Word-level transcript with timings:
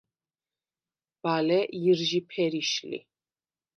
ბალე 1.21 1.59
ჲჷრჟი 1.81 2.19
ფერიშ 2.29 2.71
ლი. 2.89 2.99